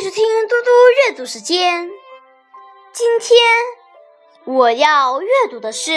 [0.00, 0.70] 迎收听嘟嘟
[1.08, 1.90] 阅读时间。
[2.90, 3.38] 今天
[4.46, 5.92] 我要阅读的是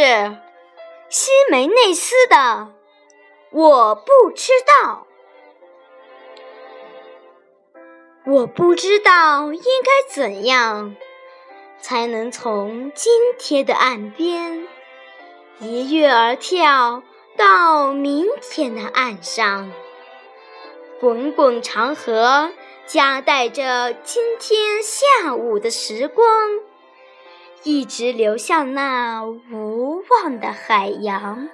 [1.07, 2.35] 西梅内斯的
[3.51, 4.51] 《我不知
[4.83, 5.07] 道》。
[8.25, 10.97] 我不知道应该怎样
[11.79, 14.67] 才能从今天的岸边
[15.59, 17.03] 一跃而跳
[17.37, 19.71] 到明天的岸上。
[20.99, 22.51] 滚滚长河。
[22.85, 26.25] 夹带着今天下午的时光，
[27.63, 31.49] 一直流向那无望的海洋。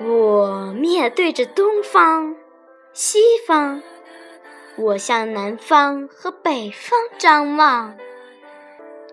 [0.00, 2.36] 我面对着东方、
[2.92, 3.82] 西方，
[4.76, 7.96] 我向南方和北方张望，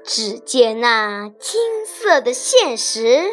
[0.04, 3.32] 只见那金色的现实，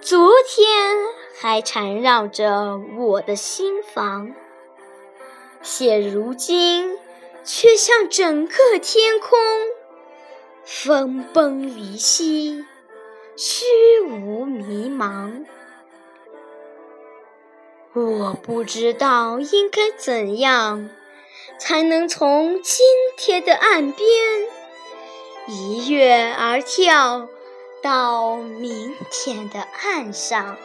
[0.00, 0.96] 昨天
[1.40, 4.34] 还缠绕着我的心房。
[5.62, 6.98] 现如今，
[7.44, 9.38] 却像整个天空
[10.64, 12.64] 分崩离析，
[13.36, 13.64] 虚
[14.00, 15.44] 无迷茫。
[17.94, 20.88] 我不知道应该怎样，
[21.58, 22.84] 才能从今
[23.16, 24.08] 天的岸边
[25.46, 27.28] 一跃而跳
[27.82, 30.56] 到明天的岸上。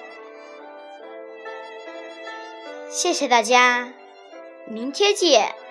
[2.90, 3.94] 谢谢大家。
[4.70, 5.67] 明天见。